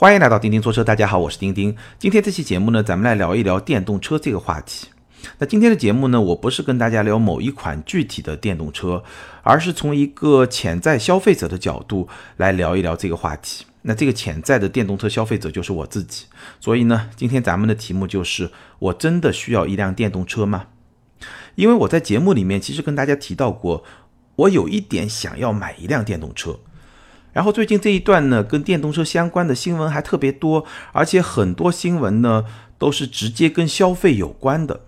[0.00, 1.76] 欢迎来到钉钉说车，大家好，我是钉钉。
[1.98, 4.88] 今天这期节目呢，咱们来聊一聊电动车这个话题。
[5.36, 9.04] 那今天的节目呢，我不是跟大家聊某一款具体的电动车，
[9.42, 12.08] 而是从一个潜在消费者的角度
[12.38, 13.66] 来聊一聊这个话题。
[13.82, 16.24] 那这个潜在的电动车消费者就是我自己，
[16.60, 20.68] 所以呢，今天咱们的题目就是：我真的需要一辆电动车吗？
[21.56, 23.84] 因为我在节目里面其实跟大家提到过，
[24.36, 26.58] 我有一点想要买一辆电动车。
[27.32, 32.44] 然后最近这一段呢，跟电动车相关的新闻还特别多，而且很多新闻呢
[32.78, 34.80] 都是直接跟消费有关的，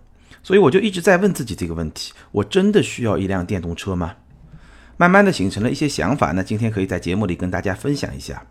[0.43, 4.15] 所以我就一直在问自己这个问题：我真的需要一辆电动车吗？
[4.97, 8.45] 慢慢的形成了一些想法，那今天可以在节目里跟大家分享一下。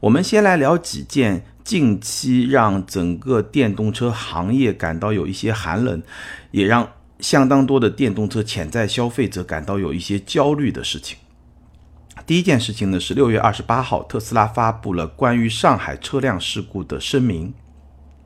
[0.00, 6.02] 我们先来聊几件近期让整个电动车行业感到有一些寒冷，
[6.50, 6.90] 也让
[7.20, 11.16] 相当多的电动车潜在消费者感到有一些焦虑的事情。
[12.26, 17.52] 第一件事情呢是六月二十八号，特斯拉发布了关于上海车辆事故的声明。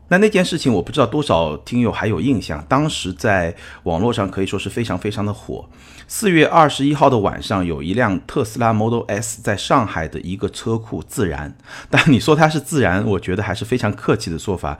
[0.08, 5.68] 那那件事情我不知道多少听友还有印象，当时在网络上可以说是非常非常的火。
[6.06, 11.56] 四月二十一号的晚上，有一辆特斯拉 Model S 在上海的一个车库自燃。
[11.90, 14.78] 但你说它是自燃，我觉得还是非常客气的说法。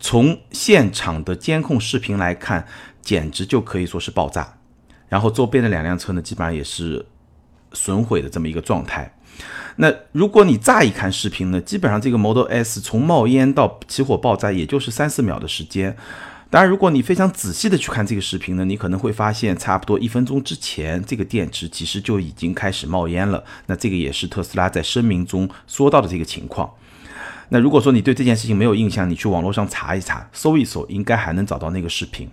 [0.00, 2.66] 从现场的监控视频来看，
[3.00, 4.54] 简直就可以说是爆炸。
[5.08, 7.06] 然后周边的两辆车呢，基本上也是。
[7.74, 9.14] 损毁的这么一个状态，
[9.76, 15.96] 那如果你乍一看视频呢，基本上这个 Model S 从冒烟到起火爆炸，也就是三四秒的时间。
[16.50, 23.42] 当然，如果你非常仔细的去看这个视频呢，你可能会发现，差不多一分钟之前，这个电池其实就已经开始冒烟了。
[23.66, 26.70] 那这个也是特斯拉在声明中说到的这个情况。
[27.48, 32.30] 那如果说你对这件事情没有印象，你去网络上查一查，搜一搜，应该还能找到那个视频。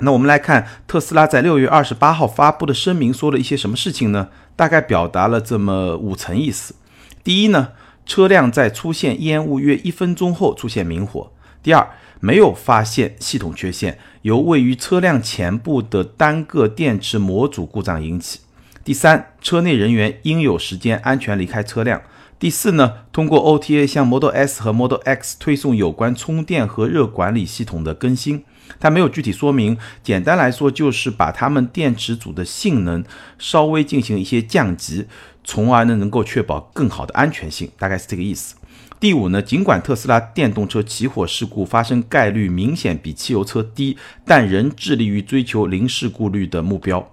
[0.00, 4.28] 那我们来看特斯拉在六月二十八号发布的声明说了一些什么事情呢？
[4.56, 6.74] 大概表达了这么五层意思。
[7.22, 7.68] 第一呢，
[8.04, 11.30] 车辆在出现烟雾约一分钟后出现明火。
[11.62, 11.88] 第二，
[12.20, 18.40] 没有发现系统缺陷，由位于车辆前部的单个电池模组故障引起。
[18.82, 22.02] 第三，车内人员应有时间安全离开车辆。
[22.38, 28.44] 第四呢，通过 OTA 向 Model S 和 Model X 推送有关充电和热管理系统的更新。
[28.80, 33.04] 它没有具体说明，简单来说就是把它们电池组的性能
[33.38, 35.06] 稍微进行一些降级，
[35.42, 38.54] 从而呢能够确保更好的安全性，大概是这个意思。
[39.00, 47.12] 第五呢，尽管特斯拉电动车起火事故发生概率明显比汽油车低，但仍致力于追求零事故率的目标。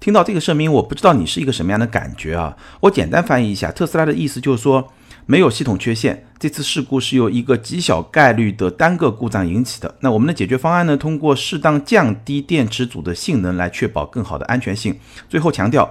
[0.00, 2.56] 听到这个声明，我不知道你是一个什么样的感觉啊？
[2.80, 4.92] 我简单翻译一下，特斯拉的意思就是说。
[5.26, 9.94] 没有系统缺陷，这次事故是由一个极小概率的单个故障引起的。
[10.00, 10.96] 那我们的解决方案呢？
[10.96, 14.98] 通过适当降低电池组的性能来确保更好的安全性。
[15.28, 15.90] 最后强调，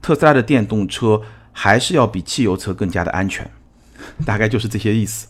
[0.00, 1.20] 特斯拉的电动车
[1.52, 3.50] 还是要比汽油车更加的安全。
[4.24, 5.28] 大概就是这些意思。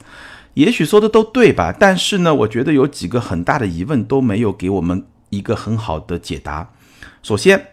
[0.55, 1.75] 也许说的都对吧？
[1.77, 6.71] 但是呢，我觉得有几个很大的疑问都没有给我们一个很好的解答。
[7.23, 7.70] 首先，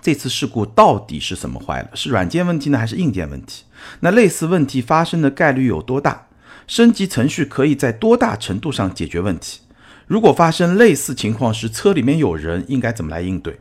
[0.00, 1.90] 这次事故到底是什么坏了？
[1.94, 3.64] 是软件问题呢，还是硬件问题？
[4.00, 6.26] 那类似问题发生的概率有多大？
[6.66, 9.60] 升级程序可以在多大程度上解决问题？
[10.06, 13.58] 如果发生类似情况时，车里面有人应该怎么来应对？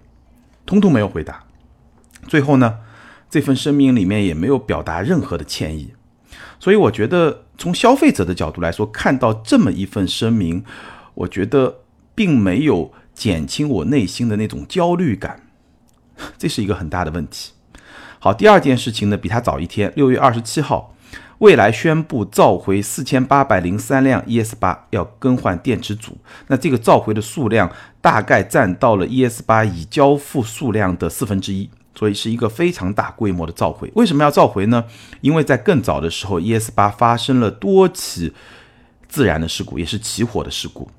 [0.66, 1.44] 通通没有回答。
[2.28, 2.80] 最后呢，
[3.30, 5.94] 这份声明里面也没有表达任何的歉意。
[6.60, 10.64] 所以我觉得，从消费者的角度来说，看到这么一份声明，
[11.16, 11.80] 我觉得
[12.14, 15.49] 并没有减轻我内心的那种焦虑感。
[16.38, 17.52] 这是一个很大的问题。
[18.20, 20.94] 好，第二件事情呢，比它早一天，六月二十七号，
[21.38, 26.18] 蔚来宣布召回四千八百零三辆 ES 八，要更换电池组。
[26.48, 27.72] 那这个召回的数量
[28.02, 33.90] 大概占到了 ES 八已交付数量的四分之一，所以是一个非常大规模的召回。
[33.96, 34.84] 为什么要召回呢？
[35.22, 38.34] 因为在更早的时候，ES 八发生了多起
[39.08, 40.92] 自燃的事故，也是起火的事故。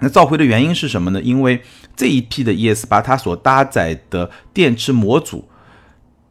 [0.00, 1.20] 那召回的原因是什么呢？
[1.22, 1.62] 因为
[1.96, 5.48] 这一批的 ES 八，它所搭载的电池模组。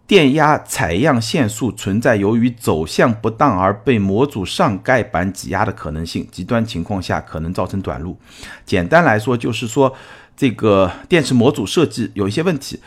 [0.07, 8.15] 电压采样线束存在由于走向不当而被模组上盖板挤压的可能性，极端情况下可能造成短路。
[8.63, 9.91] 简单来说，就是说
[10.37, 12.79] 这个电池模组设计有一些问题，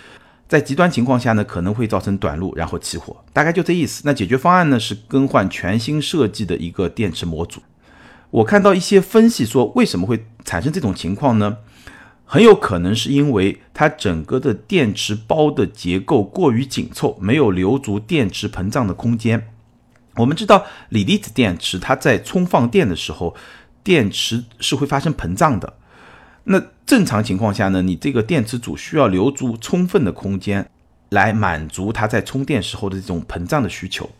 [0.46, 4.02] 在极端情况下呢可能会造成短路，然后起火，大概就这意思。
[4.04, 7.60] 那解决方案呢是更换全新设计的一个电池模组。
[8.30, 11.58] 我看到一些分析说，为什么会产生这种情况呢？
[12.30, 19.48] 很有可能是因为它整个的电池包的结构过于紧凑，没有留足电池膨胀的空间。
[20.16, 23.34] 我们知道锂离子电池它在充放电的时候，
[23.82, 25.78] 电池是会发生膨胀的。
[26.44, 30.69] 那正常情况下呢，你这个电池组需要留足充分的空间
[31.08, 34.10] 来满足它在充电时候的这种膨胀的需求。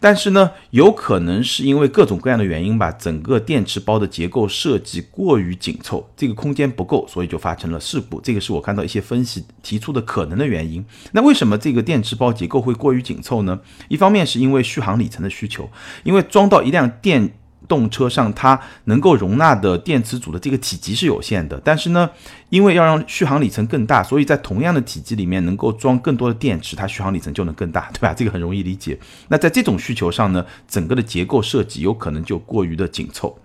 [0.00, 8.20] 但是呢，有可能是因为各种各样的原因吧，整个电池包的结构设计过于紧凑，这个空间不够，所以就发生了事故。
[8.20, 10.84] 这个是我看到一些分析提出的可能的原因。
[11.12, 13.60] 那为什么这个电池包结构会过于紧凑呢？
[13.88, 15.68] 一方面是因为续航里程的需求，
[16.02, 17.34] 因为装到一辆电。
[17.70, 22.10] 动车上它能够容纳的电池组的这个体积是有限的，但是呢，
[22.48, 28.12] 因为要让续航里程更大，所以在同样的体积里面能够装更多的电池，它续航里程就能更大，对吧？
[28.12, 28.98] 这个很容易理解。
[29.28, 33.38] 那在这种需求上呢，整个的结构设计有可能就过于的紧凑。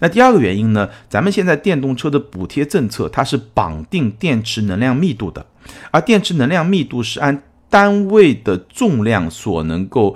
[0.00, 5.46] 那第二个原因呢，咱们现在电动车的补贴政策它是绑定电池能量密度的，
[5.90, 10.14] 而电池能量密度是按单位的重量所能够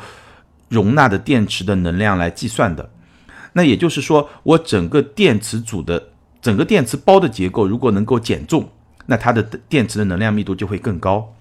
[0.68, 2.90] 容纳的电池的能量来计算的。
[3.56, 6.10] 那也就是说，我整个电池组的
[6.42, 8.68] 整个电池包的结构如果能够减重，
[9.06, 11.32] 那它的电池的能量密度就会更高。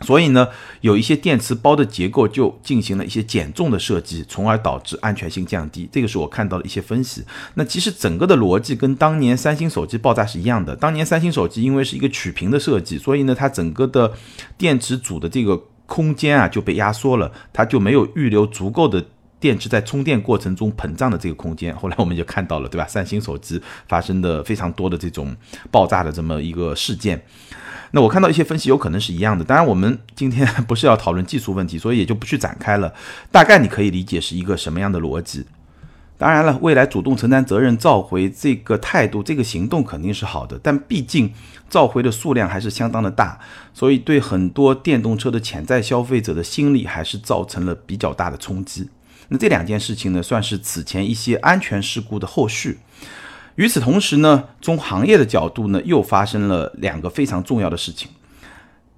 [0.00, 0.48] 所以呢，
[0.80, 5.86] 有一些电池包的结构就进行了一些减重的设计，从而导致安全性降低。
[5.92, 7.22] 这个是我看到的一些分析。
[7.54, 10.74] 那其实整个的逻辑跟当年三星手机爆炸是一样的。
[10.74, 14.14] 当年三星手机因为是一个曲屏的设计，所以呢，它整个的
[14.56, 19.04] 电池组的这个空间啊就被压缩了，它就没有预留足够的。
[19.40, 22.86] 电池在充电过程中膨胀的这个空间， 后来我们就看到了，对吧？
[22.86, 25.36] 三星手机发生的非常多的这种
[25.70, 27.22] 爆炸的这么一个事件。
[27.92, 29.42] 那我看到一些分析，有可能是一样的。
[29.42, 32.92] 当然，我们今天不是要讨论技术问题，所以也就不去展开了。
[33.32, 35.46] 大概你可以理解是一个什么样的逻辑。
[36.18, 41.32] 当然了，未来主动承担责任召回这个态度、这个行动肯定是好的，但毕竟
[41.70, 43.38] 召回的数量还是相当的大，
[43.72, 48.90] 所以对很多电动车的潜在消费者的心理还是造成了比较大的冲击。
[49.28, 52.78] 那这两件事情呢，算是此前一些安全事故的后续。
[53.56, 58.08] 与此同时呢，从行业的角度呢，又发生了两个非常重要的事情，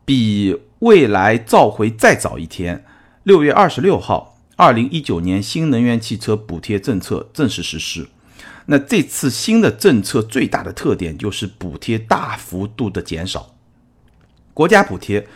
[0.05, 2.85] 比未来召回再早一天，
[3.23, 8.09] 六月二十六号，二零一九年新能源汽车补贴政策正式实施。
[8.67, 13.55] 那这次新的政策最大的特点就是补贴大幅度的减少，
[14.55, 15.27] 国家补贴。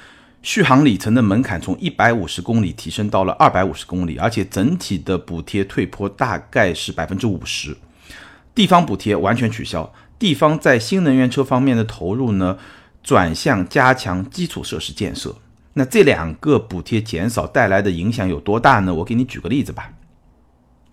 [0.45, 7.75] 续航里程的门槛从一百五十公里提升到了二百五十公里，而且整体的补贴退坡大概是百分之五十。
[8.55, 12.59] 地方补贴完全取消，地方在新能源车方面的投入呢，
[13.03, 15.35] 转向加强基础设施建设。
[15.73, 18.93] 那这两个补贴减少带来的影响有多大呢？
[18.97, 19.93] 我给你举个例子吧。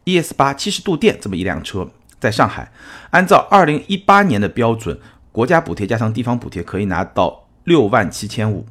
[0.06, 2.72] ES 八七十度电这么一辆车，在上海，
[3.10, 4.98] 按照二零一八年的标准，
[5.34, 8.66] 国家补贴加上地方补贴可以拿到六万七千五。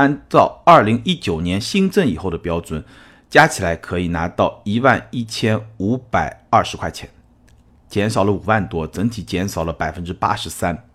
[0.00, 2.82] 按照二零一九年新政以后的标准，
[3.28, 7.10] 加起来可以拿到一万一千五百二十块钱，
[7.86, 10.86] 减少了五万多，整体减少了百分之八十三。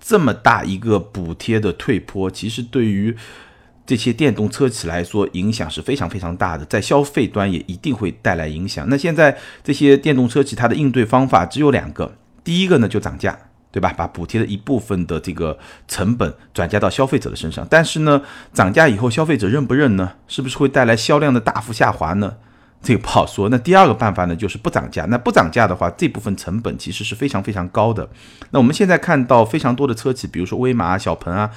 [0.00, 3.16] 这么大一个补贴的退坡，其实对于
[3.86, 8.84] 这些电动车企来说，影响是非常非常大的，在消费端也一定会带来影响。
[8.88, 13.38] 那现在这些电动车企它的应对方法只有两个，第一个呢就涨价。
[13.72, 13.92] 对吧？
[13.96, 15.58] 把补贴的一部分的这个
[15.88, 18.22] 成本转嫁到消费者的身上，但是呢，
[18.52, 20.12] 涨价以后消费者认不认呢？
[20.28, 22.34] 是不是会带来销量的大幅下滑呢？
[22.82, 23.48] 这个不好说。
[23.48, 25.04] 那第二个办法呢，就是不涨价。
[25.06, 28.08] 那不涨价的话，这部分成本其实是非常非常高的。
[28.50, 31.48] 那我们现在看到非常多的车企，比如说威马啊、小鹏啊，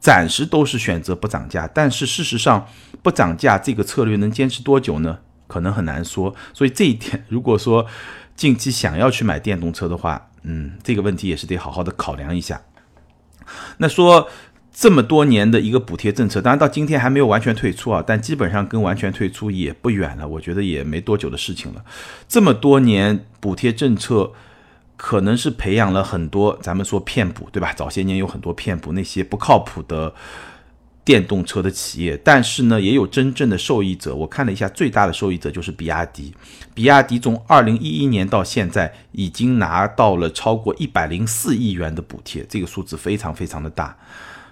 [0.00, 1.68] 暂时都是选择不涨价。
[1.72, 2.66] 但是事实上，
[3.02, 5.18] 不涨价这个策略能坚持多久呢？
[5.46, 6.34] 可能很难说。
[6.54, 7.84] 所以这一点，如果说
[8.34, 12.62] 近期想要去买电动车的话，嗯，这个问题也是得好好的考量一下。
[13.78, 14.28] 那说
[14.72, 20.26] 这么多年的一个补贴政策，当然到今天还没有完全退出啊，但基本上跟完全退出也不远了。
[20.26, 21.84] 我觉得也没多久的事情了。
[22.28, 24.32] 这么多年补贴政策，
[24.96, 27.72] 可能是培养了很多咱们说骗补，对吧？
[27.72, 30.14] 早些年有很多骗补那些不靠谱的。
[31.10, 34.14] 电动车的企业，但是呢，也有真正的受益者。
[34.14, 36.32] 我看了一下，最大的受益者就是比亚迪。
[36.72, 43.98] 比亚迪从二零一一年到现在，已经拿到了超过一百零四亿元的补贴，这个数字非常非常的大。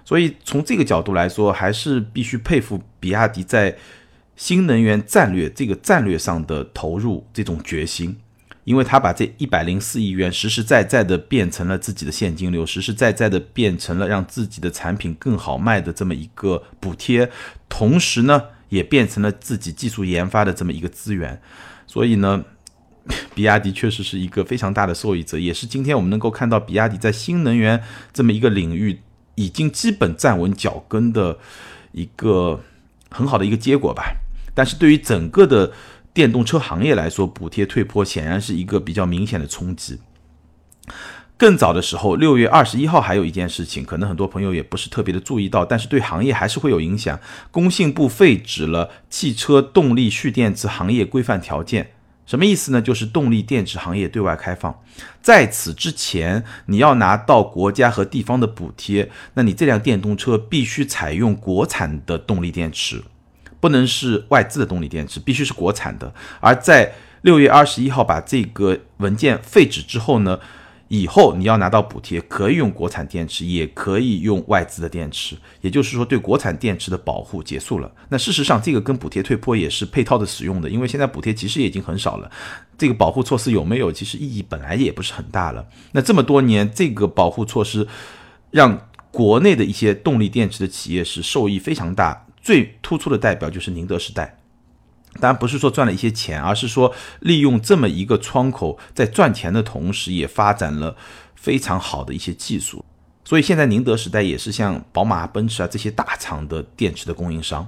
[0.04, 3.78] 所以从这个角度来说，还是必须佩服比亚迪在
[4.34, 8.16] 新能源战略这个战略上的投入，这种决心。
[8.68, 17.30] 因为他把这一百零四亿元实实在在的变成了自己的现金流，实实在在的变成了让自己的产品更好卖的这么一个补贴，
[17.70, 21.40] 同时呢，也变成了自己技术研发的这么一个资源。
[21.86, 22.44] 所以呢，
[23.34, 27.82] 比亚迪确实是一个非常大的受益者，也是今天我们能够看到比亚迪在新能源
[28.12, 29.00] 这么一个领域
[29.36, 31.38] 已经基本站稳脚跟的
[31.92, 32.60] 一个
[33.10, 34.14] 很好的一个结果吧。
[34.54, 35.72] 但是对于整个的。
[36.18, 40.00] 电动车行业来说，补贴退坡显然是一个比较明显的冲击。
[41.36, 47.20] 更早的时候，六月二十一号还有一件事情，可能很多朋友也不是特别的注意到，但是对行业还是会有影响。
[47.52, 51.92] 工信部废止了汽车动力蓄电池行业规范条件，
[52.26, 52.82] 什么意思呢？
[52.82, 54.76] 就是动力电池行业对外开放。
[55.22, 63.04] 在此之前，你要拿到国家和地方的补贴，那你这辆电动车必须采用国产的动力电池，
[63.60, 66.12] 不能是外资的动力电池，必须是国产的。
[66.40, 70.38] 而在六月二十一号把这个文件废止之后呢？
[70.90, 77.92] 以后你要拿到补贴，可以用国产电池，也可以用外资的电池，也就是说，对国产电池的保护结束了。
[78.08, 82.30] 那事实上，这个跟补贴退坡也是配套的使用的，因为现在补贴其实也已经很少了，
[82.78, 85.66] 这个保护措施有没有，其实意义本来也不是很大了。
[85.92, 87.86] 那这么多年，这个保护措施
[88.50, 94.38] 让国内的一些动力电池的企业是受益非常大，最突出的代表就是宁德时代。
[95.20, 100.96] 当然不是说赚了一些钱，而是说利用这么一个窗口，在赚钱的同时，也发展了
[101.34, 102.84] 非常好的一些技术。
[103.24, 107.66] 所以现在宁德时代也是像宝马、奔驰啊这些大厂的电池的供应商，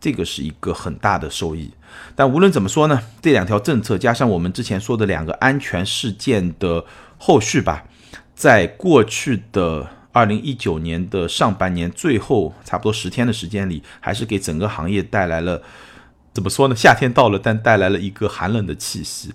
[0.00, 1.72] 这个是一个很大的收益。
[2.14, 6.84] 但无论怎么说呢，这两条政策加上我们之前说的两个安全事件的
[7.18, 7.84] 后续吧，
[8.34, 15.62] 在过去的二零一九年的上半年最后差不多十天的时间里，还是给整个行业带来了。
[16.32, 16.76] 怎么说呢？
[16.76, 19.32] 夏天到了，但带来了一个寒冷的气息，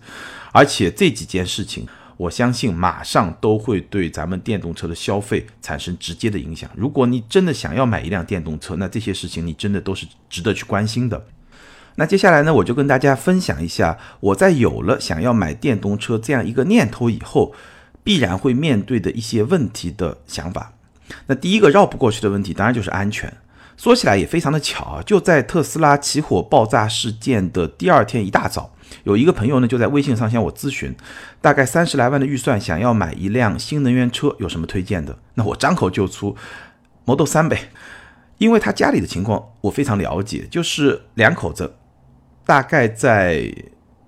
[0.53, 6.69] 而且这几件事情，我相信马上都会对咱们电动车的消费产生直接的影响。
[6.73, 11.25] 如果你真的想要买一辆电动车，那这些事情你真的都是值得去关心的。
[11.95, 17.53] 那接下来呢，我就跟大家分享一下我在有了想要买电动车这样一个念头以后，
[18.05, 20.71] 必然会面对的一些问题的想法。
[21.27, 23.33] 那第一个绕不过去的问题，当然就是安全。
[23.75, 28.71] 说起来也非常的巧啊，就在特斯拉起火爆炸事件的第二天一大早，
[29.03, 30.95] 有一个朋友呢就在微信上向我咨询，
[31.41, 35.17] 大概三十来万的预算想要买一辆新能源车，有什么推荐的？
[35.33, 36.37] 那我张口就出
[37.03, 37.69] Model 3呗，
[38.37, 41.75] 因为他家里的情况我非常了解，就是两口子，
[42.45, 43.53] 大概在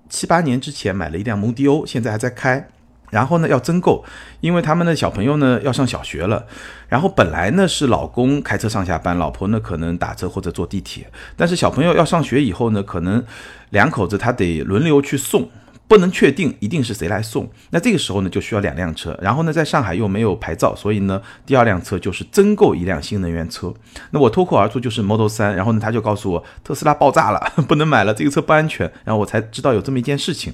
[0.08, 2.70] 七八年之前买了一辆蒙迪欧，现在还在开。
[3.10, 4.04] 然后呢，要增购，
[4.40, 6.46] 因为他们的小朋友呢要上小学了。
[6.88, 11.10] 然后本来呢是老公开车上下班，老婆呢可能打车或者坐地铁。
[11.36, 13.24] 但是小朋友要上学以后呢，可能
[13.70, 15.48] 两口子他得轮流去送。
[15.88, 23.72] 不能确定一定是谁来送，那这个时候呢就需要两辆车，然后呢在上海又没有牌照，所以呢第二辆车就是增购一辆新能源车。
[24.10, 28.88] 那我脱口而出就是 Model 3，然后呢他就告诉我特斯拉爆炸了， 不能买了，这个车不安全。
[29.02, 30.52] 然后我才知道有这么一件事情。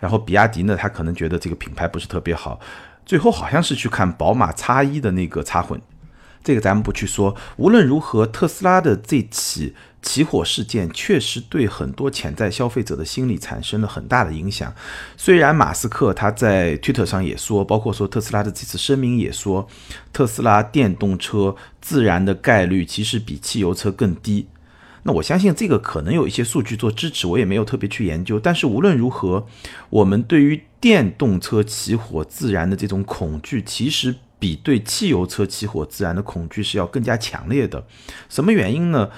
[0.00, 2.58] 然后比亚迪呢他可能觉得这个品牌不是特别好，
[3.06, 5.80] 最后好像是去看宝马 X1 的那个插混。
[6.44, 14.70] 这个咱们不去说，无论如何，特斯拉的这起起火事件确实对很多潜在消费者的心理产生了很大的影响。
[15.16, 19.66] 虽然马斯克他在推特上也说，包括说特斯拉的这次声明也说，
[20.12, 24.46] 特斯拉电动车自燃的概率其实比汽油车更低。
[25.04, 28.38] 那我相信这个可能有一些数据做支持，我也没有特别去研究。
[28.38, 29.46] 但是无论如何，
[29.88, 34.16] 我们对于电动车起火自燃的这种恐惧，其实。
[34.44, 37.86] 比对汽油车起火自燃的恐惧是要更加强烈的，
[38.28, 39.08] 什么原因呢？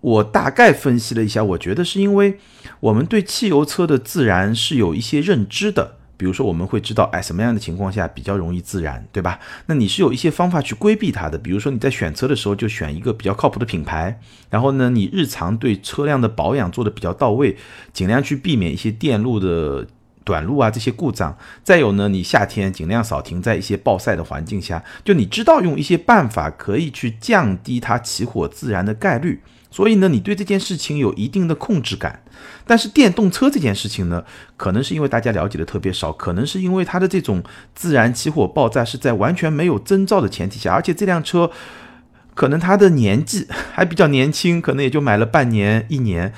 [0.00, 2.38] 我大概分析了一下，我觉得是因为
[2.78, 9.40] 我们对汽油车的自燃是有一些认知的，比如说我们会知道，哎，什么样的情况下比较容易自燃，对吧？
[9.66, 17.56] 那你是有一些方法去规避它的，比如说你在选车的时候就选一个比较靠谱的品牌，然后呢，你日常对车辆的保养做的比较到位，
[17.92, 19.88] 尽量去避免一些电路的。
[20.24, 32.22] 短路啊，这些故障，再有呢，你夏天尽量少停在一些暴晒的环境下，就你知道用一些办法可以去降低它起火自燃的概率，所以呢，你对这件事情有一定的控制感。
[32.66, 34.24] 但是电动车这件事情呢，
[34.56, 37.42] 可能是因为大家了解的特别少，可能是因为它的这种
[37.74, 41.50] 自燃起火爆炸是在完全没有征兆的前提下，而且这辆车
[42.34, 46.32] 可能它的年纪 还比较年轻，可能也就买了半年一年，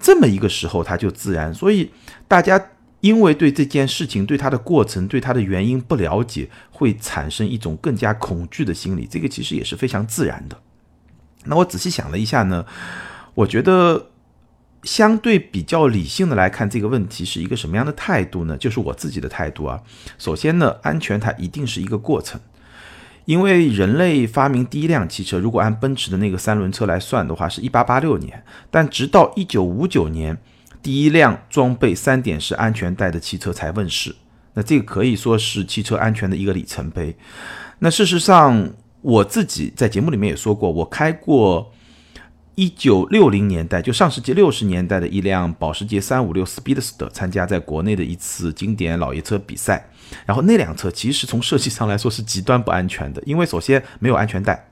[0.00, 1.90] 这么一个时候它就自燃，所以
[2.28, 2.68] 大家。
[3.04, 10.58] 因为对这件事情、对它的过程、对它的原因不了解，会产生一种更加恐惧的心理，这个其实也是非常自然的。
[11.44, 12.64] 那我仔细想了一下呢，
[13.34, 14.06] 我觉得
[14.84, 18.56] 相对比较理性的来看这个问题是一个什么样的态度呢？
[18.56, 19.82] 就是我自己的态度啊。
[20.16, 22.40] 首先呢，安全它一定是一个过程，
[23.26, 30.38] 因为人类发明第一辆汽车，如果按奔驰的那个三轮车来算的话，是一八八六年，但直到一九五九年。
[30.84, 34.14] 第一辆装备三点式安全带的汽车才问世，
[34.52, 37.16] 那这个可以说是汽车安全的一个里程碑。
[37.78, 41.72] 那事实上，我自己在节目里面也说过，我开过
[42.54, 49.88] 一九六零年代，就上世纪六十年代的一辆保时捷三五六 Speedster 参加在国内的一次经典老爷车比赛。
[50.26, 54.68] 然后那辆车其实从设计上来说是极端不安全的，因为首先没有安全带，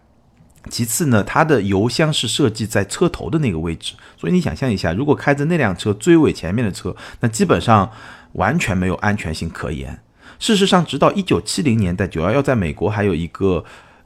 [0.71, 7.91] 其次呢，它的油箱是设计在车头的那个位置，所以你想象一下，如果开着那辆车追尾前面的车，那基本上
[8.33, 10.01] 完全没有安全性可言。
[10.39, 13.65] 事实上，直到一九七零年代，九幺幺在美国还有一个。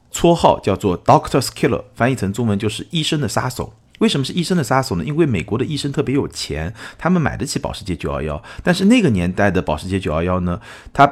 [0.09, 3.73] 绰号叫做 Doctor's Killer，翻译成中文就是医生的杀手。
[3.99, 5.03] 为什么是医生的杀手呢？
[5.03, 8.41] 因为美国的医生特别有钱，他们买得起保时捷911。
[8.63, 10.61] 但是那个年代的保时捷911呢，
[10.93, 11.11] 它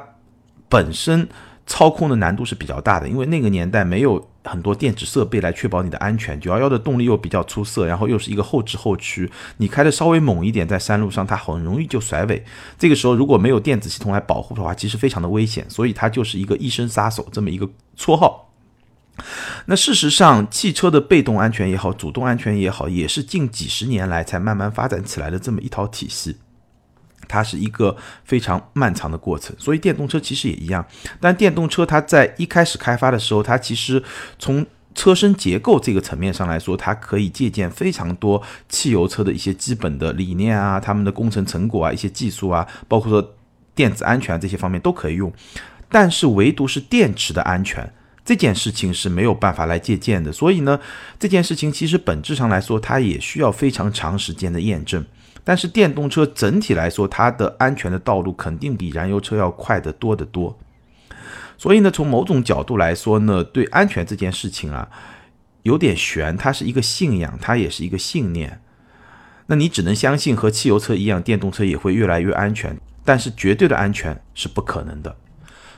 [0.69, 1.27] 本身
[1.67, 6.39] 操控的难度是比较大的，因为那个年代没有很多电子设备来确保你的安全。
[6.39, 12.43] 911的动力又比较出色，然后又是一个后置后驱，你开的稍微猛一点，在山路上它很容易就甩尾。
[12.77, 15.65] 这个时候如果没有电子系统来保护的话，其实非常的危险。
[15.69, 18.51] 所以它就是一个一生杀手这么一个绰号。
[19.65, 26.37] 那事实上，汽车的被动安全也好，主动安全也好，也是近几十年来才慢慢发展起来的这么一套体系。
[27.27, 30.85] 它是一个非常漫长的过程，所以电动车其实也一样。
[31.19, 34.01] 但电动车它在一开始开发的时候，它其实
[34.39, 43.35] 从车身结构这个层面上来说，它可以借鉴非常多汽油车的一些基本的理念啊，他们的工程成果啊，一些技术啊，包括说
[43.73, 45.31] 电子安全这些方面都可以用。
[45.89, 47.91] 但是唯独是电池的安全。
[48.23, 50.79] 这件事情是没有办法来借鉴的，所以呢，
[51.19, 55.05] 这件事情其实本质上来说，它也需要非常长时间的验证。
[55.45, 60.57] 但是电动车整体来说，它的安全的道路肯定比燃油车要快得多得多。
[61.57, 64.89] 所以呢，从某种角度来说呢，对安全这件事情啊，
[65.63, 68.59] 有点悬，它是一个信仰，它也是一个信念。
[69.45, 75.15] 那你只能相信和汽油车一样，电动车也会越来越安全，但是绝对的安全是不可能的。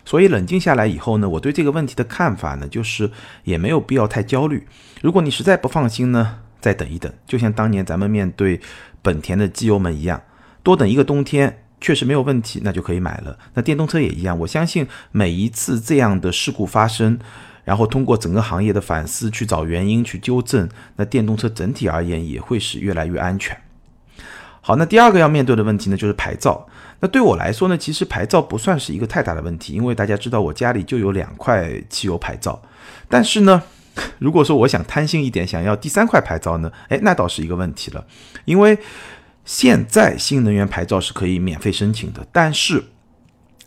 [0.05, 3.11] 所以冷静下来以后呢，我对这个问题的看法呢，就是
[3.43, 4.65] 也没有必要太焦虑。
[5.01, 8.59] 如果你实在不放心呢，再等一等，就像当年咱们面对
[9.01, 10.21] 本田的机油门一样，
[10.63, 13.37] 多等一个冬天确实没有问题，那就可以买了。
[13.53, 17.19] 那电动车也一样，我相信每一次这样的事故发生，
[17.63, 23.55] 然后通过整个行业的反思去找原因去纠正，那电动车整体而言也会是越来越安全。
[24.61, 26.67] 好，那第二个要面对的问题呢，就是牌照。
[26.99, 32.59] 那对我来说呢，其实牌照不算是一个太大的问题，因为大家知道我家里就有两块汽油牌照。
[33.07, 33.61] 但是呢，
[34.19, 38.05] 如果说我想贪心一点，想要第三块牌照呢，哎，那倒是一个问题了。
[38.45, 38.77] 因为
[39.45, 42.83] 现在新能源牌照是可以免费申请的，但是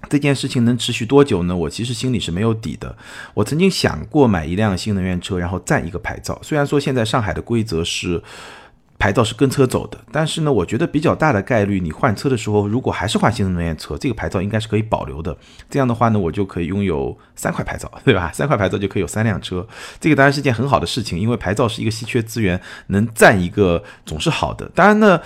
[0.08, 1.56] 这件事情能持续多久呢？
[1.56, 2.96] 我其实心里是没有底的。
[3.34, 6.38] 我曾经想过买一辆新能源车，然后再一个牌照。
[6.42, 8.22] 虽然说现在上海的规则是。
[9.00, 15.34] 牌照是跟车走的，但是呢，我觉得比较大的概率，你换车的时候，如果还是换新能源车，这个牌照应该是可以保留的。
[15.70, 18.30] 这样的话呢，我就可以拥有三块牌照， 对吧？
[18.34, 19.66] 三块牌照就可以有三辆车，
[19.98, 24.70] 这个当然是件很好的事情，因为牌照是一个稀缺资源，能占一个总是好的。
[24.74, 25.18] 当然呢，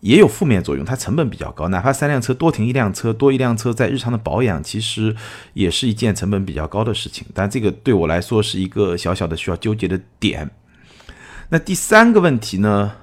[0.00, 5.14] 也有负面作用，它成本比较高，哪怕三辆车多停一辆车，多一辆车在日常的保养，其实
[5.54, 7.24] 也是一件成本比较高的事情。
[7.32, 10.50] 但这个对我来说是一个小小的需要纠结的点。
[11.50, 12.94] 那第三个问题呢？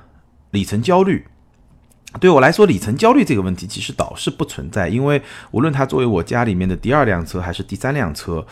[0.51, 1.25] 里程焦虑，
[2.19, 8.43] 对我来说，里程焦虑这个问题其实倒是不存在，因为无论它作为我家里面的第二辆车还是第三辆车，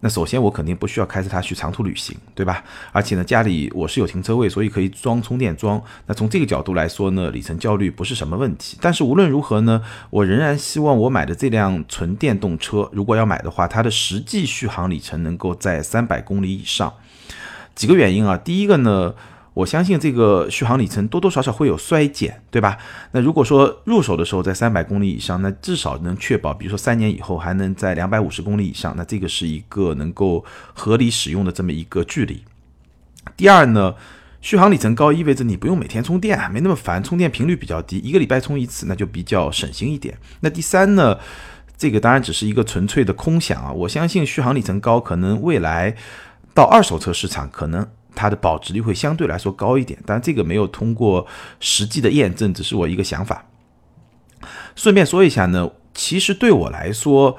[0.00, 2.64] 那首先我肯定不需要开着它去长途旅行，对吧？
[2.90, 5.80] 而且呢，家里我是有停车位，所以可以装充电桩。
[6.06, 8.78] 那从这个角度来说呢，里程焦虑不是什么问题。
[8.80, 16.94] 但是无论如何呢，我仍然希望我买的这辆纯电动车，如果要买的话，它的实际续航里程能够在三百公里以上。
[17.74, 19.14] 几个原因啊，第一个呢。
[19.54, 22.78] 我相信这个续航里程多多少少会有衰减，对吧？
[23.10, 32.42] 那如果说入手的时候在三百公里以上，那至少能确保，比如说三年以后还能在两百五十公里以上，那这个是一个能够合理使用的这么一个距离。
[33.36, 33.94] 第二呢，
[34.40, 40.16] 续航里程高意味着你不用每天充电，没那么烦，充电频率比较低，一个礼拜充一次，那就比较省心一点。
[40.40, 41.18] 那第三呢，
[41.76, 45.94] 这个当然只是一个纯粹的空想啊，我相信续航里程高，可能未来
[46.54, 47.86] 到二手车市场可能。
[48.14, 51.26] 它的保值率会相对来说高一点，但这个没有通过
[51.60, 53.46] 实际的验证，只是我一个想法。
[54.74, 57.38] 顺便说一下呢，其实对我来说，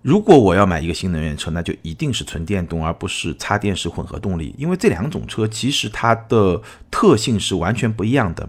[0.00, 6.60] 如果我要买一个新能源车，那就一定是纯电动，而不是插电式混合动力，因为这两种车其实它的
[6.90, 8.48] 特性是完全不一样的。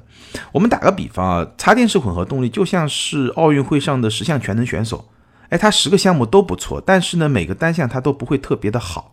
[0.51, 5.09] 我们打个比方啊，插电式混合动力就像是奥运会上的十项全能选手，
[5.49, 9.11] 哎，他十个项目都不错，但是呢，每个单项他都不会特别的好。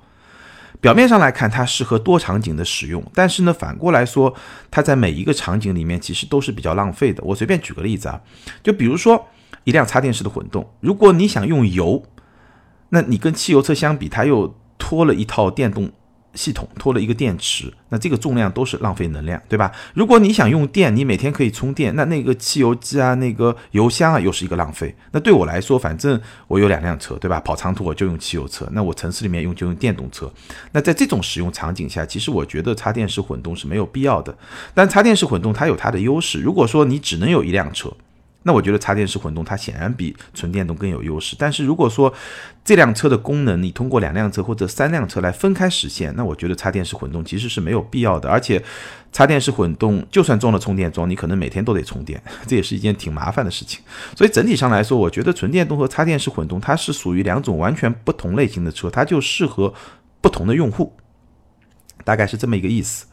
[0.81, 4.35] 表面上来看，它适合多场景的使用，但是呢，反过来说，
[4.71, 7.23] 它在每一个场景里面其实都是比较浪费的。
[7.25, 8.21] 我随便举个例子啊，
[8.63, 9.29] 就比如说
[9.65, 12.03] 一辆插电式的混动，如果你想用油，
[12.91, 15.91] 那你跟汽油车相比，它又拖了一套电动
[16.35, 19.73] 系统拖了一个电池，那这个重量都是浪费能量，对吧？
[19.95, 24.95] 如果你想用电，你每天可以充电，那那个汽油机啊，那个油箱啊，又是一个浪费。
[25.11, 27.41] 那对我来说，反正我有两辆车，对吧？
[27.41, 30.31] 跑长途我就用汽油车，那我城市里面用就用电动车。
[30.73, 34.37] 那在这种使用场景下，其实我觉得插电式混动是没有必要的。
[34.73, 37.93] 但插电式混动它有它的优势，如果说你只能有一辆车。
[38.43, 42.13] 那我觉得插电式混动它显然比纯电动更有优势，但是如果说
[42.65, 48.31] 这辆车的功能你通过两辆车或者三辆车来分开实现，那我觉得插电式混动其实是没有必要的。
[48.31, 48.63] 而且
[49.13, 53.83] 插电式混动就算装了充电桩，你可能每天都得充电，这也是一件挺麻烦的事情。
[54.17, 59.75] 所以整体上来说，我觉得纯电动和插电式混动它是属于两种完全不同类型的车，它就适合
[60.23, 60.97] 不同的用户，
[62.05, 63.05] 大概是这么一个意思。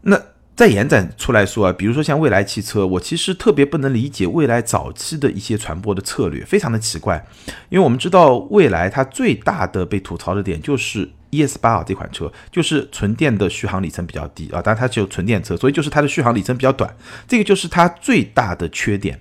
[0.00, 0.18] 那。
[0.62, 7.26] 再延展出来说啊，比如说像蔚来汽车，我其实特别不能理解蔚来早期的一些传播的策略，非常的奇怪。
[7.68, 16.94] 因为我们知道蔚来它最大的被吐槽的点就是 ES 八啊这款车，就是纯电的续航里程比较低啊，当然它只有纯电车，所以就是它的续航里程比较短，
[17.26, 19.18] 这个就是它最大的缺点。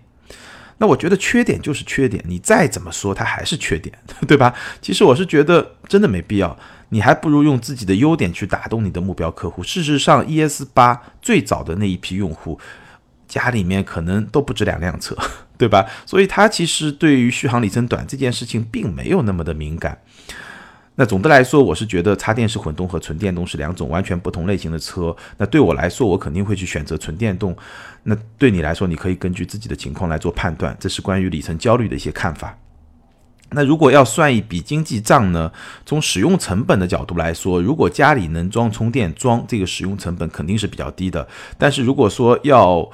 [0.82, 3.96] 那我觉得缺点就是缺点，你再怎么说它还是缺点，
[4.28, 4.52] 对吧？
[4.82, 6.58] 其实我是觉得真的没必要。
[6.90, 9.62] 你还不如用自己的优点去打动你的目标客户。
[9.62, 12.60] 事实上，ES 八最早的那一批用户，
[13.28, 15.16] 家里面可能都不止两辆车，
[15.56, 15.86] 对吧？
[16.08, 20.00] 所以它其实对于续航里程短这件事情并没有那么的敏感。
[20.96, 25.16] 那总的来说，我是觉得插电式混动和纯电动是两种完全不同类型的车。
[25.38, 27.56] 那对我来说，我肯定会去选择纯电动。
[28.04, 30.76] 那对你来说，你可以根据自己的情况来做判断。
[30.80, 32.58] 这是关于里程焦虑的一些看法。
[33.54, 35.52] 那如果要算一笔经济账呢？
[35.86, 41.28] 从使用成本的角度来说，如果家里能装充电桩，这个使用成本肯定是比较低的。
[41.58, 42.90] 但是如果说要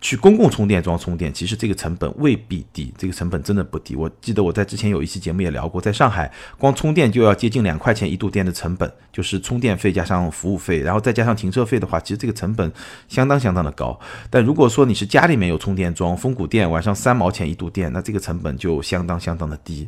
[0.00, 3.94] 去公共充电桩充电，其实这个成本未必低，这个成本真的不低。
[3.94, 12.72] 我记得我在之前有一期节目也聊过，在上海光充电就要接近两块钱一度电的成本，就是充电费加上服务费，然后再加上停车费的话，其实这个成本
[13.08, 13.98] 相当相当的高。
[14.30, 19.86] 但如果说你是家里面有充电桩，峰谷电晚上三毛钱一度电，那这个成本就相当相当的低。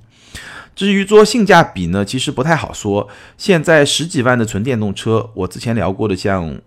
[0.76, 3.08] 至于说性价比呢，其实不太好说。
[3.38, 6.60] 现在十几万的纯电动车，我之前聊过的像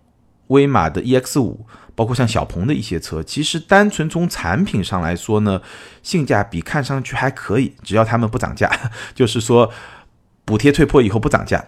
[0.47, 1.63] 威马的 EX 五。
[1.95, 5.61] 包括像小鹏的一些车，其实单纯从产品上来说呢，
[6.03, 8.69] 性价比看上去还可以，只要他们不涨价，
[9.15, 9.71] 就是说
[10.43, 11.65] 补贴退坡以后不涨价，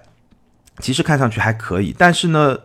[0.80, 1.96] 其实看上去还可以。
[1.98, 2.58] 但是呢，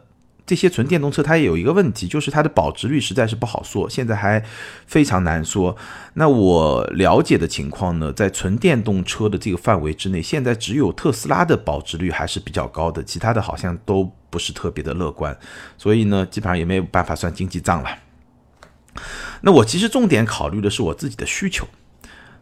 [0.45, 4.45] 这些纯电动车它也有一个问题，就是它的保值率实在是不好说，现在还
[4.87, 5.77] 非常难说。
[6.15, 14.13] 那我了解的情况呢，在纯电动车的这个范围之内，现在只有特斯拉的保值率还是比较高的，其他的好像都。
[14.33, 15.39] 不是特别的乐观，
[15.77, 17.99] 所以呢，基本上也没有办法算经济账了。
[19.43, 21.69] 那我其实重点考虑的是我自己的需求，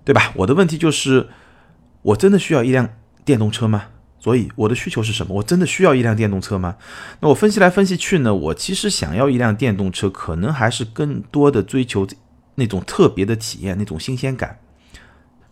[0.05, 0.33] 对吧？
[0.37, 1.29] 我的问题就是，
[2.03, 2.89] 我真的需要一辆
[3.25, 3.87] 电动车吗？
[4.21, 5.35] 所以我的需求是什么？
[5.35, 6.77] 我真的需要一辆电动车吗？
[7.19, 12.07] 那我分析来分析去呢，我其实想要一辆电动车，可能还是更多的追求
[12.55, 14.61] 那种特别的体验，那种新鲜感。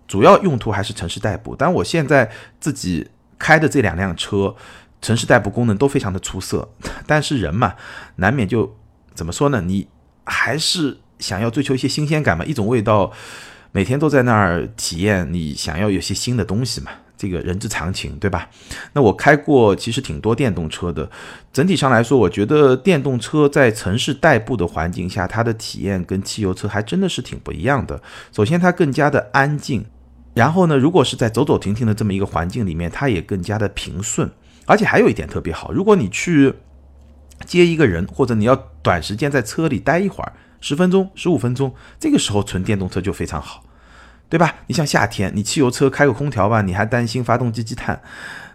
[0.06, 1.56] 主要用途还是城市代步。
[1.56, 4.54] 但我现在自己开的这两辆车。
[5.00, 6.68] 城市代步功能都非常的出色，
[7.06, 7.74] 但是人嘛，
[8.16, 8.76] 难免就
[9.14, 9.60] 怎么说呢？
[9.60, 9.86] 你
[10.24, 13.12] 还是想要追求一些新鲜感嘛，一种味道，
[13.72, 18.48] 每天都在那儿体验，你想要有些新的东西嘛，这个人之常情，对吧？
[18.92, 21.08] 那我开过其实挺多电动车的，
[21.52, 28.00] 整体上来说，我觉得电动车在城市代步的环境下，它的体验跟汽油车还真的是挺不一样的。
[28.32, 29.84] 首先，它更加的安静，
[30.34, 34.30] 然后呢，如果是在走走停停的这么一个环境里面，它也更加的平顺。
[34.68, 36.52] 而且还有一点特别好，如果你去
[37.46, 43.64] 接一个人，或者你要短时间在车里待一会儿，十分钟、十五分钟，这个时候纯电动车就非常好，
[44.28, 44.56] 对吧？
[44.66, 48.00] 你像夏天，你汽油车开个空调吧，你还担心发动机积碳，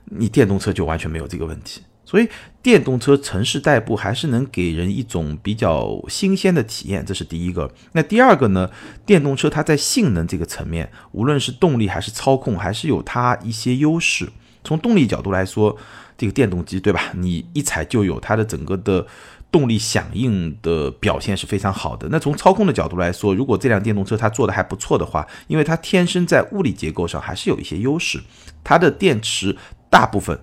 [0.06, 1.82] 你电动车就完全没有这个问题。
[2.06, 2.30] 所以
[2.62, 7.74] 电动车城市代步还是能给人一种比较新鲜的体验，这是第一个。
[7.94, 8.70] 那第二个呢？
[9.04, 14.30] 电动车它在性能这个层面，无论是动力还是操控，还是有它一些优势。
[14.64, 15.76] 从动力角度来说，
[16.18, 17.12] 这个电动机对吧？
[17.14, 19.06] 你一踩就有，它的整个的
[19.52, 22.08] 动力响应的表现是非常好的。
[22.10, 28.20] 那从操控的角度来说，如果这辆电动车它做的还不错的话，因为它天生在物理结构上还是有一些优势，
[28.64, 29.56] 它的电池
[29.90, 30.40] 大部分，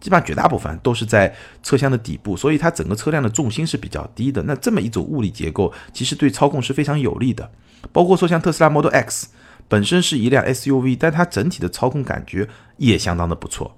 [0.00, 4.42] 基本上绝大部分都是在车厢的底部，所以它整个车辆的重心是比较低的。
[4.42, 7.50] 那这么一种物理结构，其实对操控是非常有利的。
[7.92, 9.28] 包括说像特斯拉 Model X
[9.68, 13.76] 本身是一辆 SUV，但它整体的操控感觉也相当的不错。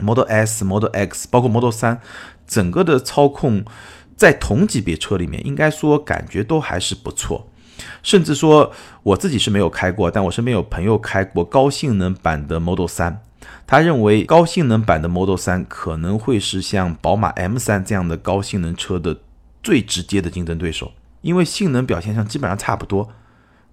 [0.00, 2.00] Model S、Model X，包括 Model 三，
[2.46, 3.64] 整个的操控
[4.16, 7.48] 在同级别车里面，应该说感觉都还是不错。
[8.02, 13.16] 甚至说我自己是没有开过，但我身边有朋友开过高性能版的 Model 3，
[13.66, 19.18] 他认为高性能版的 Model 3可能会是像宝马 M3 这样的高性能车的
[19.62, 23.10] 最直接的竞争对手，因为性能表现上基本上差不多，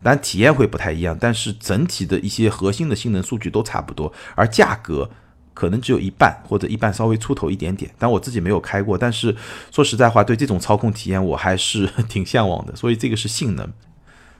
[0.01, 5.09] 但体验会不太一样，但是整体的一些核心的性能数据都差不多，而价格。
[5.53, 8.97] 可能只有一半或者一半稍微出头一点点，但我自己没有开过。
[8.97, 9.35] 但是
[9.71, 12.75] 说实在话，对这种操控体验我还是挺向往的。
[12.75, 13.71] 所以这个是性能。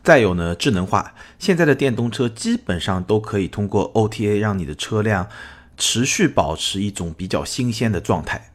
[0.04, 1.14] 再有呢，智能化。
[1.40, 5.30] 现在的电动车基本上都可以通过 OTA 让你的车辆
[5.78, 8.52] 持续保持一种比较新鲜的状态。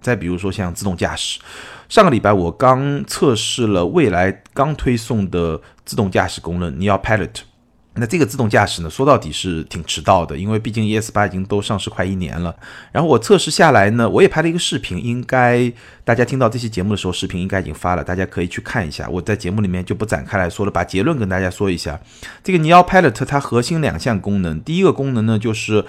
[0.00, 1.40] 再比如说像自动驾驶，
[1.88, 7.40] 上个礼拜我刚测试了蔚来刚推送的自动驾驶功能 Neo Pilot。
[7.94, 12.54] 那这个自动驾驶呢，说到底是挺迟到的，因为毕竟 ES 八已经都上市快一年了。
[12.92, 15.72] 然后我测试下来呢，我也拍了一个视频，应该
[16.04, 19.08] 大家听到这期节目的时候，视频应该已经发了，大家可以去看一下。
[19.08, 21.98] 我在节目里面就不展开来说了，把结论跟大家说一下。
[22.44, 25.84] 这个 Neo Pilot 它核心两项功能，第一个功能呢就是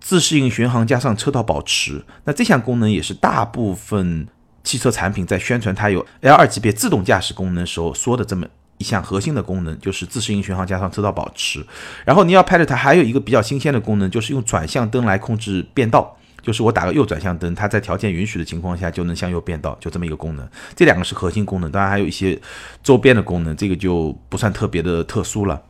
[0.00, 2.04] 自适应巡航加上车道保持。
[2.24, 4.26] 那这项功能也是大部分
[4.64, 8.46] 汽车产品在宣传它有 L 二级别自动驾驶功能时候说的这么。
[8.78, 11.64] 一项核心的功能就是自适应巡航加上车道保持，
[12.04, 20.48] 然后你要 Pilot 还有一个比较新鲜的功能，就是用转向灯来控制变道，就是我打个右转向灯，它在条件允许的情况下就能向右变道，就这么一个功能。
[20.74, 22.40] 这两个是核心功能，当然还有一些
[22.82, 25.60] 周边的功能，这个就不算特别的特殊了。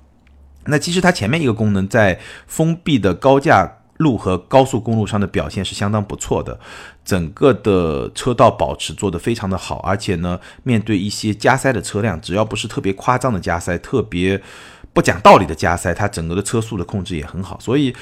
[0.66, 3.77] 那其实它前面一个功能在封闭的高架。
[3.98, 6.58] 路和高速公路上的表现是相当不错的，
[7.04, 14.40] 整个的车道保持做得非常的好，而且呢，面对一些加塞的车辆，只要不是特别夸张的加塞，特别
[14.92, 17.94] 不讲道理的加塞，它整个的车速的控制也很好，所以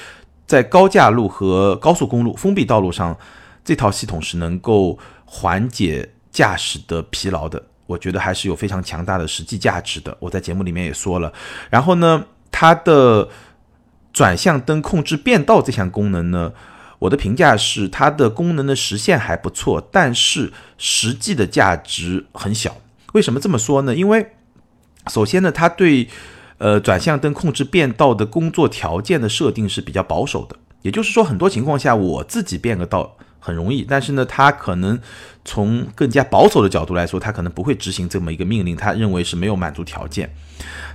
[0.46, 3.16] 在高架路和高速公路封闭道路上，
[3.64, 10.14] 这套系统是能够缓解驾驶的疲劳的，我觉得还是有非常强大的实际价值的。
[10.20, 11.32] 我在节目里面也说了，
[11.70, 13.26] 然后呢，它的。
[14.16, 16.55] 转向灯控制变道这项功能呢，
[17.00, 22.79] 我的评价是它的功能的实现还不错，但是实际的价值很小。
[23.12, 23.94] 为什么这么说呢？
[23.94, 24.29] 因为
[25.09, 26.09] 首先呢，它对
[26.57, 34.98] 呃转向灯控制变道的工作条件的设定是比较保守的，也就是说，很多情况下我自己变个道很容易，但是呢，它可能。
[35.48, 40.29] 从更加保守的角度来说，它可能不会执行这么一个命令，它认为是没有满足条件。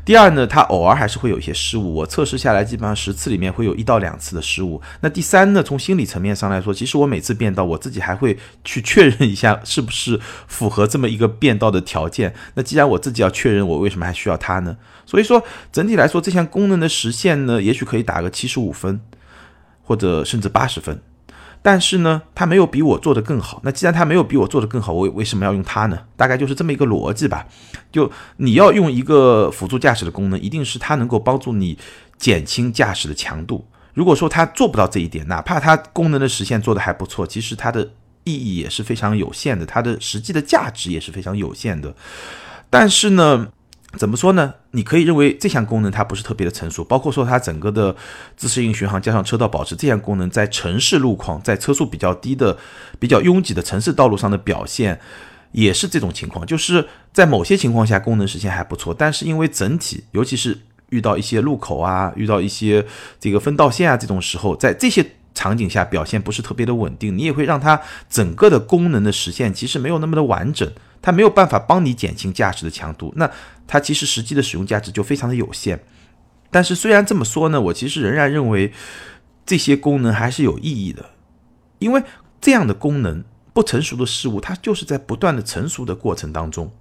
[0.03, 4.81] 第二呢，他偶尔还是会有一些失误，我测试下来基本上十次里面会有一到两次的失误。
[5.01, 12.33] 那第三呢，从心理层面上来说，其实我每次变道，我自己还会去确认一下是不是符合这么一个变道的条件。
[12.55, 14.75] 那既然我自己要确认，我为什么还需要它呢？
[15.05, 18.99] 所以说整体来说，这项功能的实现呢，也许可以打个七十五分，
[19.83, 20.99] 或者甚至八十分。
[21.63, 23.61] 但是呢，他没有比我做的更好。
[23.63, 25.99] 那既然他没有比我做的更好，我为什么要用它呢？
[26.15, 27.45] 大概就是这么一个逻辑吧。
[27.91, 31.77] 就你要用一个辅助驾驶的功能，一定是它能够帮助你
[32.17, 33.67] 减轻驾驶的强度。
[33.93, 37.91] 如果说它做不到这一点，哪怕它功能的实现做的还不错，其实它的
[38.23, 41.93] 意义也是非常有限的，它的实际的价值也是非常有限的。
[42.69, 43.49] 但是呢？
[43.97, 44.53] 怎么说呢？
[44.71, 47.93] 你可以认为这项功能它不是特别的成熟，包括说它整个的
[48.37, 52.57] 自适应巡航加上车道保持这项功能，在城市路况、在车速比较低的、
[52.99, 54.97] 比较拥挤的城市道路上的表现，
[55.51, 56.45] 也是这种情况。
[56.45, 60.57] 就是在某些情况下功能实现还不错，但是因为整体，尤其是
[60.89, 62.85] 遇到一些路口啊、遇到一些
[63.19, 70.71] 这个分道线啊这种时候，在这些场景下表现不是特别的稳定，你也会让它整个的功能的实现其实没有那么的完整。
[71.01, 73.29] 它没有办法帮你减轻驾驶的强度，那
[73.67, 75.83] 它其实实际的使用价值就非常的有限。
[76.49, 78.71] 但是虽然这么说呢，我其实仍然认为
[79.45, 81.11] 这些功能还是有意义的，
[81.79, 82.03] 因为
[82.39, 86.71] 这样的功能不成熟的事物，它就是在不断的成熟的过程当中。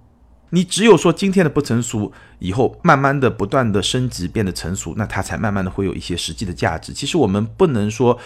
[0.53, 6.91] 你只有说今天的不成熟，以后慢慢的不断的升级变得成熟，那它才慢慢的会有一些实际的价值。
[6.91, 8.19] 其实我们不能说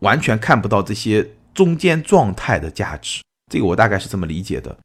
[0.00, 4.76] 完全看不到这些中间状态的价值，这个我大概是这么理解的。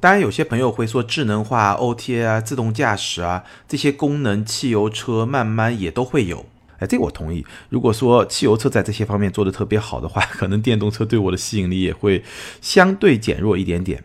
[0.00, 6.46] 当然，有些朋友会说，智能化、OTA 啊、自动驾驶啊这些功能，汽油车慢慢也都会有。
[6.78, 7.44] 哎，这个我同意。
[7.68, 12.22] 如果说汽油车在这些方面做的特别好的话， 可能电动车对我的吸引力也会
[12.60, 14.04] 相对减弱一点点。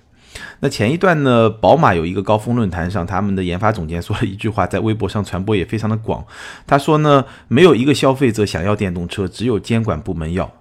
[0.62, 6.26] 那前一段呢，宝马有一个高峰论坛上，他们的研发总监说了一句话，在微博上传播也非常的广。
[6.66, 10.52] 他说呢，没有一个消费者想要电动车，只有监管部门要。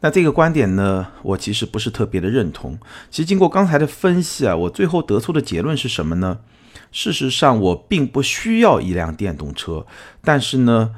[0.00, 2.78] 那这个观点呢，我其实不是特别的认同。
[3.10, 6.38] 其实经过刚才的分析啊，我最后得出的结论是什么呢？
[6.92, 9.86] 事实上，我并不需要一辆电动车，
[10.22, 10.92] 但是呢，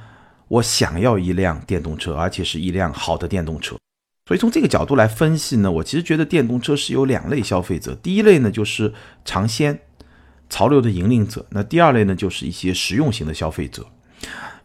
[0.48, 3.76] 我想要一辆电动车，而且是一辆好的电动车。
[4.26, 7.94] 所以从这个角度来分析呢，我其实觉得电动车是有两类消费者。
[8.02, 8.92] 第一类呢，就是
[9.24, 9.80] 尝鲜，
[10.50, 11.46] 潮流的引领者。
[11.50, 13.86] 那第二类呢，就是一些实用型的消费者。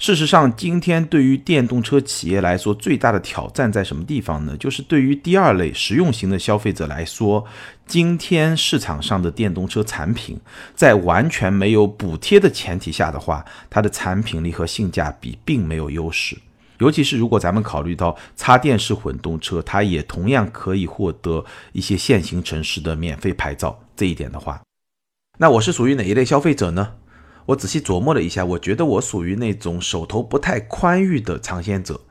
[0.03, 4.53] 事实上，今天对于电动车企业来说，最大的挑战在什么地方呢？
[4.57, 7.45] 就是对于第二类实用型的消费者来说，
[7.87, 10.37] 今天市场上的电动车产品，
[10.75, 16.37] 在完全没有补贴的前提下的话，它的产品力和性价比并没有优势。
[16.79, 24.61] 尤其是如果咱们考虑到插电式混动车，它也同样可以获得一些现行城市的免费牌照这一点的话，
[25.37, 26.95] 那我是属于哪一类消费者呢？
[27.45, 32.01] 我仔细琢磨了一下，我觉得我属于那种手头不太宽裕的尝鲜者，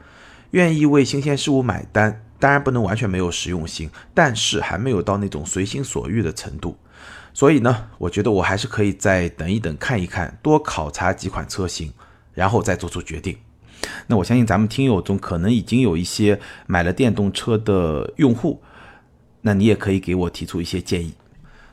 [0.50, 2.24] 愿意为新鲜事物买单。
[2.38, 6.76] 当然不能完全没有实用性，但是还没有到那种随心所欲的程度。
[7.32, 11.92] 所以呢，我觉得我还是可以再等一等，看一看，多考察几款车型，
[12.34, 13.38] 然后再做出决定。
[14.08, 18.60] 那我相信咱们听友中可能已经有一些买了电动车的用户，
[19.42, 21.14] 那你也可以给我提出一些建议。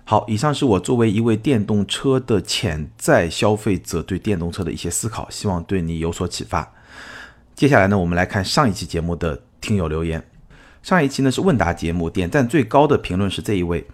[0.09, 6.67] 好，以上是我作为一位电动车的潜在消费者对电动车的一些思考，希望对你有所启发。
[7.53, 10.27] 接下来呢，我们来看上一期节目的听友留言。
[10.81, 13.85] 上一期呢是问答节目，点赞最高的评论是这一位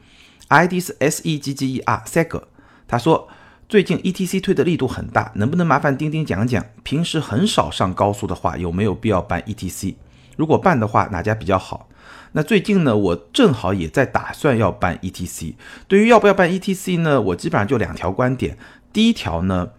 [0.47, 2.43] ，ID 是 S E G G E R Seger，
[2.88, 3.28] 他说
[3.67, 9.97] 最近 E T C 推的力度很大，能不能麻烦钉钉讲讲，平时很少上高速的话，有没有必要办 E T C？
[10.38, 11.89] 如果办的话，哪家比较好？
[12.38, 15.56] 那最近呢，我正好也在打算要办 ETC。
[15.88, 18.58] 对于要不要办 ETC 呢，我基本上就两条观点。
[18.91, 19.69] 第一条呢，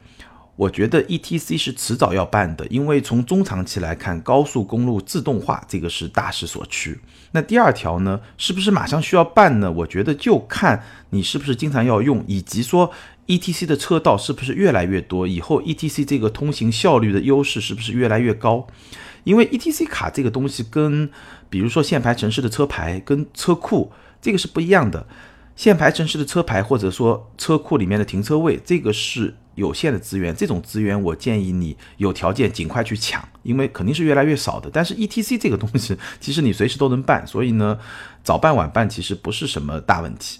[0.56, 6.98] 我觉得 ETC 是迟早要办的，因为从中长期来看，高速公路自动化这个是大势所趋。
[7.32, 9.70] 那第二条呢，是不是马上需要办呢？
[9.70, 12.90] 我觉得就看你是不是经常要用，以及说
[13.26, 18.66] ETC 的车道是不是越来越多，以后 ETC 这个通行效率的优势是不是越来越高。
[19.24, 21.10] 因为 E T C 卡这个东西跟，
[21.50, 23.90] 比如说限牌城市的车牌跟车库
[24.22, 25.04] 这个是不一样的。
[25.56, 34.70] 限牌城市的车牌或者说车库里面的停车位，这个是有限的资源，这种资源我建议你有条件尽快去抢，因为肯定是越来越少的。
[34.72, 37.78] 但是 E T C 这个东西，其实你随时都能办，所以呢，
[38.22, 40.38] 早办晚办其实不是什么大问题。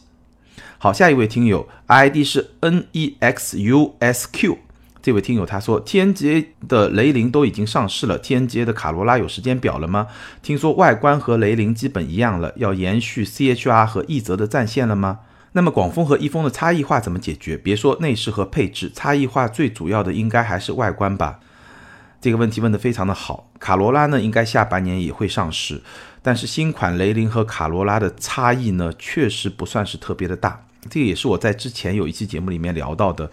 [0.78, 4.58] 好，下一位听友 I D 是 N E X U S Q。
[5.02, 10.08] 这位听友他说，TNGA 的雷凌都已经上市了，TNGA 的卡罗拉有时间表了吗？
[10.42, 15.20] 听说外观和雷凌基本一样了，要延续 CHR 和奕泽的战线了吗？
[15.56, 17.56] 那么广丰和一丰的差异化怎么解决？
[17.56, 21.40] 别说内饰和配置，差异化最主要的应该还是外观吧？
[22.20, 23.50] 这个问题问得非常的好。
[23.58, 25.80] 卡罗拉呢，应该下半年也会上市，
[26.20, 30.66] 但是新款雷凌和卡罗拉的差异呢，确实不算是特别的大。
[30.90, 33.30] 这个也是我在之前有一期节目里面聊到的。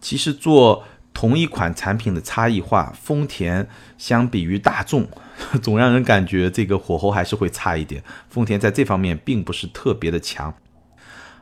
[0.00, 5.06] 其实做同一款产品的差异化，丰田相比于大众，
[5.60, 8.02] 总让人感觉这个火候还是会差一点。
[8.30, 10.54] 丰田在这方面并不是特别的强。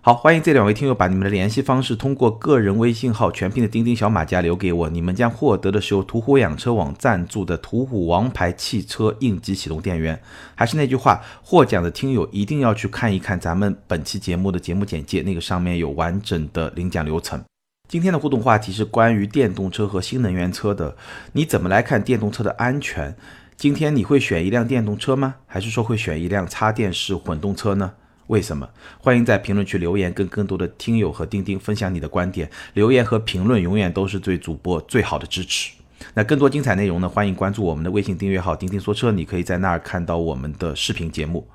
[0.07, 10.23] 好，欢迎这两位听友把你们的联系方式通过个人微信号全拼的钉钉小马甲留给我，你们将获得的是由途虎养车网赞助的途虎王牌汽车应急启动电源。
[10.55, 17.43] 还是那句话，获奖的听友一定要去看一看咱们本期节目的节目简介，那个上面有完整的领奖流程。
[17.89, 20.97] 今天的互动话题是关于电动车和新能源车的，
[21.33, 23.17] 你怎么来看电动车的安全？
[23.57, 25.35] 今天你会选一辆电动车吗？
[25.47, 27.95] 还是说会选一辆插电式混动车呢？
[28.29, 28.69] 为什么？
[28.99, 32.51] 欢迎在评论区留言，跟更多的听友和钉钉分享你的观点。
[32.75, 35.73] 留言和评论永远都是对主播最好的支持。
[36.15, 37.09] 那更多精彩内容呢？
[37.09, 41.47] 欢迎关注我们的微信订阅号“钉钉说车”，你可以在那儿看到我们的视频节目。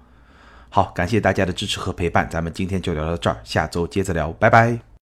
[0.69, 4.90] 好，感谢大家的支持和陪伴，咱们今天就聊到这儿，下周接着聊，拜拜。